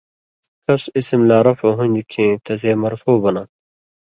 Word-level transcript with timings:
کس 0.65 0.81
اسم 0.99 1.19
لا 1.29 1.37
رفع 1.47 1.69
ہُوندیۡ 1.77 2.07
کھیں 2.11 2.31
تسے 2.45 2.71
مرفوع 2.83 3.17
بناں 3.23 3.45
تھہ 3.49 3.55